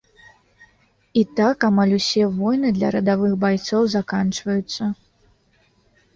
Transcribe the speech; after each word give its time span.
І 1.21 1.23
так 1.39 1.57
амаль 1.69 1.93
усе 1.97 2.23
войны 2.39 2.73
для 2.79 2.91
радавых 2.97 3.37
байцоў 3.45 3.87
заканчваюцца. 3.97 4.83